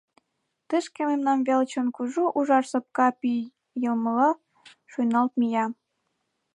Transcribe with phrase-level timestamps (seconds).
[0.67, 3.41] Тышке мемнан велчын кужу ужар сопка пий
[3.81, 4.29] йылмыла
[4.91, 5.65] шуйналт мия.